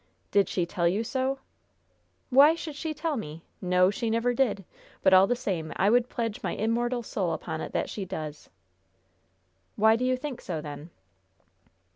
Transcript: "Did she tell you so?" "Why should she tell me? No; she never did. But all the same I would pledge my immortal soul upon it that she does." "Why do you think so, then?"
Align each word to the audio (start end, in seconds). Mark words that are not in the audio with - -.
"Did 0.31 0.49
she 0.49 0.65
tell 0.65 0.87
you 0.87 1.03
so?" 1.03 1.37
"Why 2.31 2.55
should 2.55 2.75
she 2.75 2.91
tell 2.91 3.17
me? 3.17 3.45
No; 3.61 3.91
she 3.91 4.09
never 4.09 4.33
did. 4.33 4.65
But 5.03 5.13
all 5.13 5.27
the 5.27 5.35
same 5.35 5.71
I 5.75 5.91
would 5.91 6.09
pledge 6.09 6.41
my 6.41 6.53
immortal 6.53 7.03
soul 7.03 7.33
upon 7.33 7.61
it 7.61 7.71
that 7.73 7.87
she 7.87 8.03
does." 8.03 8.49
"Why 9.75 9.95
do 9.95 10.03
you 10.03 10.17
think 10.17 10.41
so, 10.41 10.59
then?" 10.59 10.89